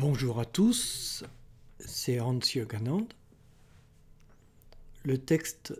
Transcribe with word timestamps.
Bonjour 0.00 0.40
à 0.40 0.46
tous, 0.46 1.24
c'est 1.78 2.20
Hans 2.20 2.40
Yoganand. 2.54 3.06
Le 5.02 5.18
texte 5.18 5.78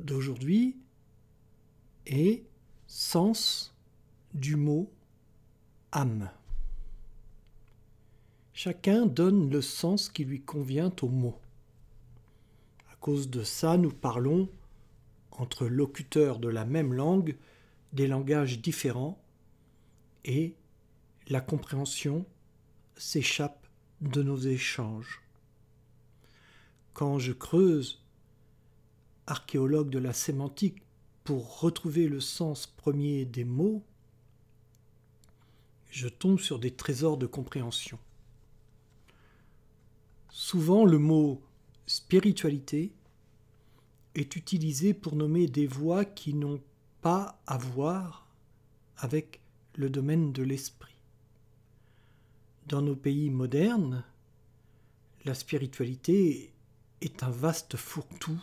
d'aujourd'hui 0.00 0.76
est 2.04 2.42
sens 2.88 3.76
du 4.34 4.56
mot 4.56 4.90
âme. 5.92 6.30
Chacun 8.54 9.06
donne 9.06 9.48
le 9.48 9.62
sens 9.62 10.08
qui 10.08 10.24
lui 10.24 10.40
convient 10.40 10.92
au 11.00 11.08
mot. 11.08 11.38
À 12.90 12.96
cause 12.96 13.30
de 13.30 13.44
ça, 13.44 13.76
nous 13.76 13.92
parlons, 13.92 14.48
entre 15.30 15.66
locuteurs 15.66 16.40
de 16.40 16.48
la 16.48 16.64
même 16.64 16.92
langue, 16.92 17.36
des 17.92 18.08
langages 18.08 18.60
différents 18.60 19.16
et 20.24 20.56
la 21.28 21.40
compréhension 21.40 22.26
s'échappe 22.96 23.66
de 24.00 24.22
nos 24.22 24.38
échanges. 24.38 25.22
Quand 26.92 27.18
je 27.18 27.32
creuse, 27.32 28.02
archéologue 29.26 29.90
de 29.90 29.98
la 29.98 30.12
sémantique, 30.12 30.82
pour 31.24 31.60
retrouver 31.60 32.08
le 32.08 32.20
sens 32.20 32.66
premier 32.66 33.24
des 33.24 33.44
mots, 33.44 33.82
je 35.90 36.08
tombe 36.08 36.40
sur 36.40 36.58
des 36.58 36.72
trésors 36.72 37.16
de 37.16 37.26
compréhension. 37.26 37.98
Souvent 40.30 40.84
le 40.84 40.98
mot 40.98 41.42
spiritualité 41.86 42.92
est 44.14 44.34
utilisé 44.36 44.94
pour 44.94 45.14
nommer 45.14 45.46
des 45.46 45.66
voies 45.66 46.04
qui 46.04 46.34
n'ont 46.34 46.62
pas 47.02 47.40
à 47.46 47.58
voir 47.58 48.26
avec 48.96 49.40
le 49.74 49.90
domaine 49.90 50.32
de 50.32 50.42
l'esprit. 50.42 50.91
Dans 52.66 52.80
nos 52.80 52.96
pays 52.96 53.28
modernes, 53.28 54.04
la 55.24 55.34
spiritualité 55.34 56.52
est 57.00 57.22
un 57.22 57.30
vaste 57.30 57.76
fourre-tout 57.76 58.42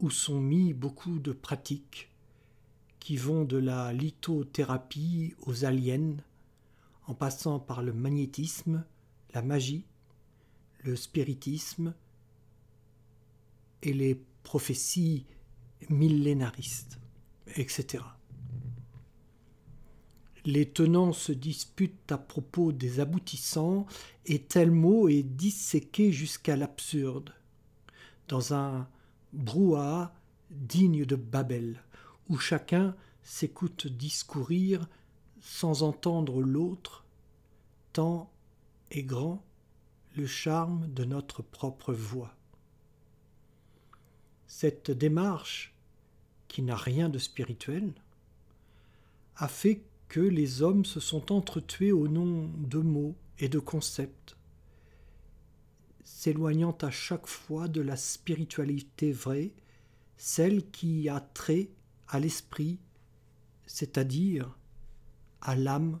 où 0.00 0.10
sont 0.10 0.40
mis 0.40 0.74
beaucoup 0.74 1.18
de 1.18 1.32
pratiques 1.32 2.10
qui 3.00 3.16
vont 3.16 3.44
de 3.44 3.56
la 3.56 3.92
lithothérapie 3.92 5.34
aux 5.46 5.64
aliens, 5.64 6.16
en 7.06 7.14
passant 7.14 7.58
par 7.58 7.82
le 7.82 7.92
magnétisme, 7.92 8.84
la 9.34 9.42
magie, 9.42 9.84
le 10.80 10.94
spiritisme 10.94 11.94
et 13.82 13.92
les 13.92 14.22
prophéties 14.42 15.24
millénaristes, 15.88 16.98
etc. 17.56 18.04
Les 20.44 20.68
tenants 20.68 21.12
se 21.12 21.30
disputent 21.30 22.10
à 22.10 22.18
propos 22.18 22.72
des 22.72 22.98
aboutissants 22.98 23.86
et 24.26 24.42
tel 24.42 24.72
mot 24.72 25.08
est 25.08 25.22
disséqué 25.22 26.10
jusqu'à 26.10 26.56
l'absurde. 26.56 27.32
Dans 28.26 28.52
un 28.52 28.88
brouhaha 29.32 30.12
digne 30.50 31.04
de 31.04 31.16
Babel, 31.16 31.82
où 32.28 32.38
chacun 32.38 32.96
s'écoute 33.22 33.86
discourir 33.86 34.88
sans 35.40 35.82
entendre 35.82 36.40
l'autre, 36.40 37.04
tant 37.92 38.30
est 38.90 39.02
grand 39.02 39.44
le 40.16 40.26
charme 40.26 40.92
de 40.92 41.04
notre 41.04 41.42
propre 41.42 41.92
voix. 41.92 42.34
Cette 44.46 44.90
démarche, 44.90 45.74
qui 46.48 46.62
n'a 46.62 46.76
rien 46.76 47.08
de 47.08 47.18
spirituel, 47.18 47.94
a 49.36 49.48
fait 49.48 49.82
les 50.20 50.62
hommes 50.62 50.84
se 50.84 51.00
sont 51.00 51.32
entretués 51.32 51.92
au 51.92 52.08
nom 52.08 52.50
de 52.58 52.78
mots 52.78 53.14
et 53.38 53.48
de 53.48 53.58
concepts, 53.58 54.36
s'éloignant 56.04 56.76
à 56.82 56.90
chaque 56.90 57.26
fois 57.26 57.68
de 57.68 57.80
la 57.80 57.96
spiritualité 57.96 59.12
vraie, 59.12 59.52
celle 60.16 60.70
qui 60.70 61.08
a 61.08 61.20
trait 61.20 61.70
à 62.08 62.20
l'esprit, 62.20 62.78
c'est-à-dire 63.66 64.56
à 65.40 65.56
l'âme, 65.56 65.98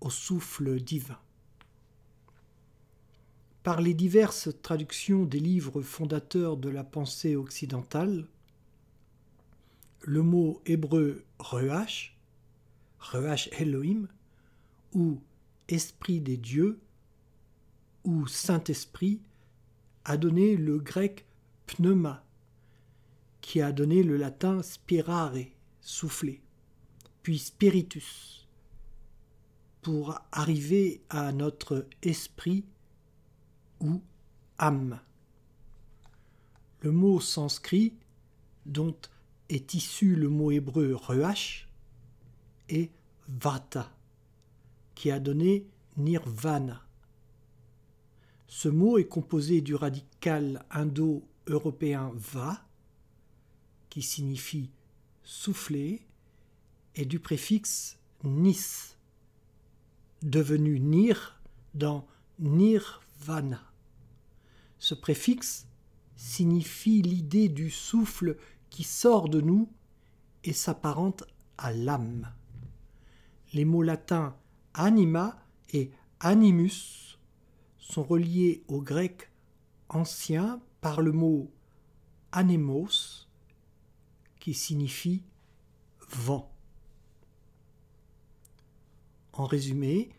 au 0.00 0.10
souffle 0.10 0.80
divin. 0.80 1.18
Par 3.62 3.80
les 3.80 3.94
diverses 3.94 4.50
traductions 4.60 5.24
des 5.24 5.40
livres 5.40 5.80
fondateurs 5.80 6.58
de 6.58 6.68
la 6.68 6.84
pensée 6.84 7.34
occidentale, 7.34 8.26
le 10.06 10.22
mot 10.22 10.60
hébreu 10.66 11.24
Ruach, 11.38 12.16
Ruach 13.00 13.48
Elohim, 13.58 14.08
ou 14.92 15.20
Esprit 15.68 16.20
des 16.20 16.36
dieux, 16.36 16.78
ou 18.04 18.26
Saint-Esprit, 18.26 19.20
a 20.04 20.16
donné 20.16 20.56
le 20.56 20.78
grec 20.78 21.24
pneuma, 21.66 22.22
qui 23.40 23.62
a 23.62 23.72
donné 23.72 24.02
le 24.02 24.16
latin 24.16 24.62
spirare, 24.62 25.36
souffler, 25.80 26.40
puis 27.22 27.38
spiritus, 27.38 28.46
pour 29.80 30.18
arriver 30.32 31.02
à 31.08 31.32
notre 31.32 31.86
esprit 32.02 32.64
ou 33.80 34.02
âme. 34.58 35.00
Le 36.80 36.90
mot 36.90 37.20
sanskrit, 37.20 37.94
dont 38.66 38.96
est 39.48 39.74
issu 39.74 40.16
le 40.16 40.28
mot 40.28 40.50
hébreu 40.50 40.94
ruach 40.94 41.68
et 42.68 42.90
vata, 43.28 43.92
qui 44.94 45.10
a 45.10 45.20
donné 45.20 45.66
nirvana. 45.96 46.84
Ce 48.46 48.68
mot 48.68 48.98
est 48.98 49.08
composé 49.08 49.60
du 49.60 49.74
radical 49.74 50.64
indo-européen 50.70 52.12
va, 52.14 52.66
qui 53.90 54.02
signifie 54.02 54.70
souffler, 55.22 56.06
et 56.96 57.04
du 57.04 57.18
préfixe 57.18 57.98
nis, 58.22 58.96
devenu 60.22 60.78
nir 60.78 61.40
dans 61.74 62.06
nirvana. 62.38 63.60
Ce 64.78 64.94
préfixe 64.94 65.66
signifie 66.16 67.02
l'idée 67.02 67.48
du 67.48 67.70
souffle 67.70 68.36
qui 68.74 68.82
sort 68.82 69.28
de 69.28 69.40
nous 69.40 69.68
et 70.42 70.52
s'apparente 70.52 71.22
à 71.58 71.72
l'âme. 71.72 72.32
Les 73.52 73.64
mots 73.64 73.84
latins 73.84 74.34
anima 74.74 75.38
et 75.72 75.92
animus 76.18 77.20
sont 77.78 78.02
reliés 78.02 78.64
au 78.66 78.80
grec 78.80 79.30
ancien 79.88 80.60
par 80.80 81.02
le 81.02 81.12
mot 81.12 81.52
anemos 82.32 83.28
qui 84.40 84.54
signifie 84.54 85.22
vent. 86.10 86.50
En 89.34 89.44
résumé, 89.44 90.10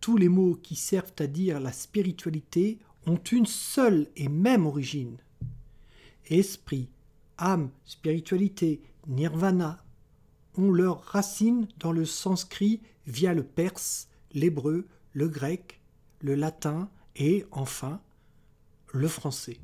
tous 0.00 0.16
les 0.16 0.30
mots 0.30 0.54
qui 0.54 0.74
servent 0.74 1.12
à 1.18 1.26
dire 1.26 1.60
la 1.60 1.72
spiritualité 1.72 2.78
ont 3.04 3.20
une 3.30 3.44
seule 3.44 4.08
et 4.16 4.30
même 4.30 4.64
origine. 4.64 5.18
Esprit, 6.30 6.88
âme, 7.38 7.70
spiritualité, 7.84 8.80
nirvana, 9.06 9.82
ont 10.56 10.70
leurs 10.70 11.02
racines 11.02 11.68
dans 11.78 11.92
le 11.92 12.04
sanskrit 12.04 12.80
via 13.06 13.34
le 13.34 13.42
perse, 13.42 14.08
l'hébreu, 14.32 14.86
le 15.12 15.28
grec, 15.28 15.80
le 16.20 16.34
latin 16.34 16.88
et, 17.16 17.44
enfin, 17.50 18.00
le 18.92 19.08
français. 19.08 19.58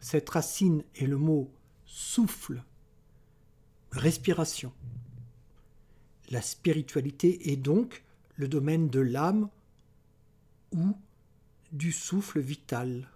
Cette 0.00 0.28
racine 0.30 0.82
est 0.96 1.06
le 1.06 1.16
mot 1.16 1.50
souffle, 1.86 2.62
respiration. 3.92 4.72
La 6.30 6.42
spiritualité 6.42 7.52
est 7.52 7.56
donc 7.56 8.02
le 8.36 8.48
domaine 8.48 8.88
de 8.88 9.00
l'âme 9.00 9.48
ou 10.72 10.96
du 11.72 11.92
souffle 11.92 12.40
vital. 12.40 13.08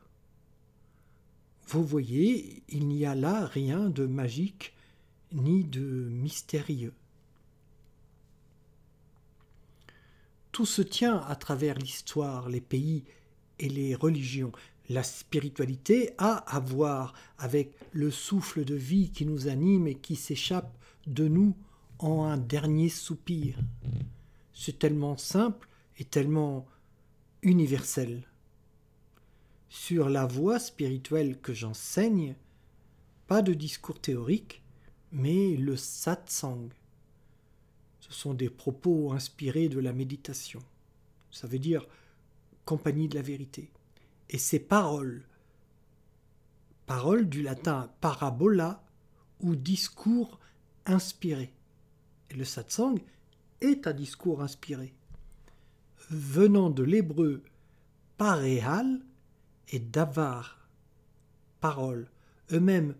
Vous 1.68 1.84
voyez, 1.84 2.62
il 2.68 2.86
n'y 2.86 3.04
a 3.04 3.16
là 3.16 3.44
rien 3.46 3.90
de 3.90 4.06
magique 4.06 4.72
ni 5.32 5.64
de 5.64 5.80
mystérieux. 5.80 6.94
Tout 10.52 10.66
se 10.66 10.80
tient 10.80 11.18
à 11.18 11.34
travers 11.34 11.76
l'histoire, 11.76 12.48
les 12.48 12.60
pays 12.60 13.04
et 13.58 13.68
les 13.68 13.94
religions. 13.96 14.52
La 14.88 15.02
spiritualité 15.02 16.12
a 16.18 16.36
à 16.36 16.60
voir 16.60 17.14
avec 17.36 17.72
le 17.92 18.12
souffle 18.12 18.64
de 18.64 18.76
vie 18.76 19.10
qui 19.10 19.26
nous 19.26 19.48
anime 19.48 19.88
et 19.88 19.96
qui 19.96 20.14
s'échappe 20.14 20.72
de 21.08 21.26
nous 21.26 21.56
en 21.98 22.24
un 22.24 22.36
dernier 22.36 22.88
soupir. 22.88 23.58
C'est 24.54 24.78
tellement 24.78 25.16
simple 25.16 25.68
et 25.98 26.04
tellement 26.04 26.66
universel 27.42 28.22
sur 29.68 30.08
la 30.08 30.26
voie 30.26 30.58
spirituelle 30.58 31.38
que 31.40 31.52
j'enseigne, 31.52 32.34
pas 33.26 33.42
de 33.42 33.54
discours 33.54 34.00
théorique, 34.00 34.62
mais 35.12 35.56
le 35.56 35.76
satsang. 35.76 36.68
Ce 38.00 38.12
sont 38.12 38.34
des 38.34 38.50
propos 38.50 39.12
inspirés 39.12 39.68
de 39.68 39.80
la 39.80 39.92
méditation. 39.92 40.60
Ça 41.30 41.46
veut 41.46 41.58
dire 41.58 41.86
compagnie 42.64 43.08
de 43.08 43.16
la 43.16 43.22
vérité. 43.22 43.70
Et 44.30 44.38
ces 44.38 44.58
paroles, 44.58 45.24
paroles 46.86 47.28
du 47.28 47.42
latin 47.42 47.90
parabola 48.00 48.84
ou 49.40 49.56
discours 49.56 50.38
inspiré. 50.84 51.52
Et 52.30 52.34
le 52.34 52.44
satsang 52.44 52.96
est 53.60 53.86
un 53.86 53.92
discours 53.92 54.42
inspiré. 54.42 54.92
Venant 56.10 56.70
de 56.70 56.82
l'hébreu 56.82 57.42
paréhal 58.16 59.00
et 59.70 59.78
davar, 59.78 60.68
parole, 61.60 62.10
eux-mêmes 62.52 62.94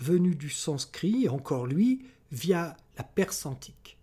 venus 0.00 0.36
du 0.36 0.50
sanskrit, 0.50 1.28
encore 1.28 1.66
lui, 1.66 2.02
via 2.32 2.76
la 2.96 3.04
Perse 3.04 3.46
antique. 3.46 3.98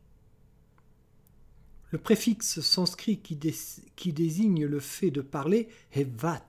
Le 1.91 1.97
préfixe 1.97 2.59
sanskrit 2.59 3.19
qui, 3.19 4.13
désigne 4.13 4.65
le 4.65 4.79
fait 4.79 5.09
de 5.09 5.21
parler 5.21 5.69
est 5.93 6.09
vat, 6.19 6.43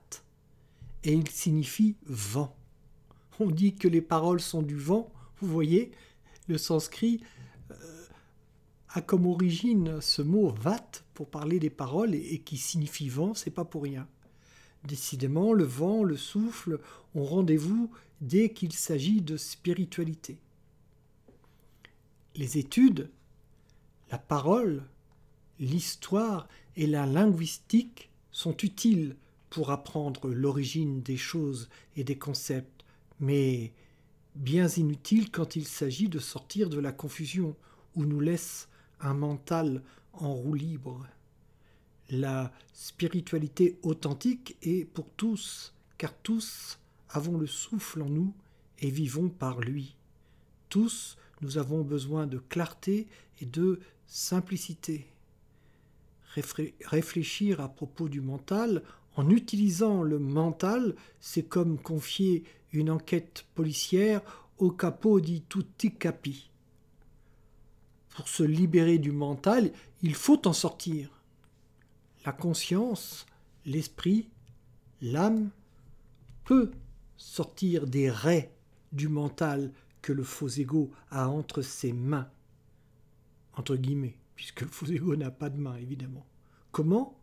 et 1.03 1.13
il 1.13 1.29
signifie 1.29 1.95
vent. 2.05 2.55
On 3.39 3.49
dit 3.49 3.75
que 3.75 3.87
les 3.87 4.01
paroles 4.01 4.41
sont 4.41 4.61
du 4.61 4.75
vent, 4.75 5.09
vous 5.39 5.47
voyez, 5.47 5.91
le 6.47 6.57
sanskrit 6.57 7.21
euh, 7.71 8.05
a 8.89 9.01
comme 9.01 9.25
origine 9.25 10.01
ce 10.01 10.21
mot 10.21 10.49
vat 10.49 10.91
pour 11.13 11.29
parler 11.29 11.59
des 11.59 11.69
paroles 11.69 12.15
et, 12.15 12.39
qui 12.39 12.57
signifie 12.57 13.07
vent, 13.07 13.33
c'est 13.33 13.49
pas 13.49 13.63
pour 13.63 13.83
rien. 13.83 14.07
Décidément, 14.85 15.53
le 15.53 15.65
vent, 15.65 16.03
le 16.03 16.17
souffle 16.17 16.79
ont 17.15 17.25
rendez-vous 17.25 17.91
dès 18.21 18.49
qu'il 18.49 18.73
s'agit 18.73 19.21
de 19.21 19.37
spiritualité. 19.37 20.37
Les 22.35 22.57
études, 22.57 23.09
la 24.11 24.17
parole, 24.17 24.83
l'histoire 25.59 26.47
et 26.75 26.87
la 26.87 27.05
linguistique 27.05 28.09
sont 28.31 28.55
utiles 28.57 29.15
pour 29.49 29.71
apprendre 29.71 30.29
l'origine 30.29 31.01
des 31.01 31.17
choses 31.17 31.69
et 31.95 32.03
des 32.03 32.17
concepts, 32.17 32.85
mais 33.19 33.73
bien 34.35 34.67
inutiles 34.67 35.31
quand 35.31 35.55
il 35.55 35.67
s'agit 35.67 36.07
de 36.07 36.19
sortir 36.19 36.69
de 36.69 36.79
la 36.79 36.91
confusion 36.91 37.55
où 37.95 38.05
nous 38.05 38.19
laisse 38.19 38.69
un 39.01 39.13
mental 39.13 39.83
en 40.13 40.33
roue 40.33 40.53
libre. 40.53 41.05
La 42.09 42.51
spiritualité 42.73 43.77
authentique 43.83 44.57
est 44.61 44.85
pour 44.85 45.07
tous, 45.17 45.73
car 45.97 46.13
tous 46.13 46.79
avons 47.09 47.37
le 47.37 47.47
souffle 47.47 48.01
en 48.01 48.09
nous 48.09 48.33
et 48.79 48.89
vivons 48.89 49.29
par 49.29 49.59
lui. 49.59 49.95
Tous, 50.69 51.17
nous 51.41 51.57
avons 51.57 51.81
besoin 51.81 52.27
de 52.27 52.37
clarté 52.37 53.07
et 53.41 53.45
de 53.45 53.79
simplicité 54.07 55.07
réfléchir 56.85 57.59
à 57.61 57.69
propos 57.69 58.09
du 58.09 58.21
mental 58.21 58.83
en 59.15 59.29
utilisant 59.29 60.03
le 60.03 60.19
mental, 60.19 60.95
c'est 61.19 61.43
comme 61.43 61.77
confier 61.77 62.43
une 62.71 62.89
enquête 62.89 63.45
policière 63.55 64.21
au 64.57 64.71
capot 64.71 65.19
di 65.19 65.41
tutti 65.41 65.91
capi. 65.91 66.49
Pour 68.15 68.27
se 68.27 68.43
libérer 68.43 68.97
du 68.97 69.11
mental, 69.11 69.71
il 70.01 70.13
faut 70.13 70.47
en 70.47 70.53
sortir. 70.53 71.09
La 72.25 72.31
conscience, 72.31 73.25
l'esprit, 73.65 74.29
l'âme 75.01 75.49
peut 76.43 76.71
sortir 77.17 77.87
des 77.87 78.09
raies 78.09 78.51
du 78.91 79.07
mental 79.07 79.71
que 80.01 80.13
le 80.13 80.23
faux 80.23 80.47
ego 80.47 80.91
a 81.11 81.29
entre 81.29 81.61
ses 81.61 81.93
mains, 81.93 82.29
entre 83.53 83.75
guillemets 83.75 84.15
puisque 84.39 84.61
le 84.61 84.67
faux 84.67 84.85
ego 84.85 85.17
n'a 85.17 85.31
pas 85.31 85.49
de 85.49 85.59
main, 85.59 85.75
évidemment. 85.75 86.25
Comment? 86.71 87.19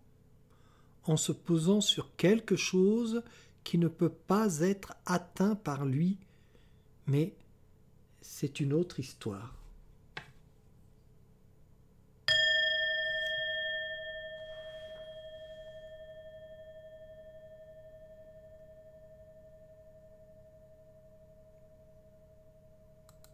En 1.05 1.17
se 1.17 1.33
posant 1.33 1.81
sur 1.81 2.15
quelque 2.17 2.57
chose 2.57 3.23
qui 3.65 3.79
ne 3.79 3.89
peut 3.89 4.11
pas 4.11 4.61
être 4.61 4.93
atteint 5.07 5.55
par 5.55 5.87
lui, 5.87 6.19
mais 7.07 7.35
c'est 8.21 8.61
une 8.61 8.75
autre 8.75 9.01
histoire. 9.01 9.55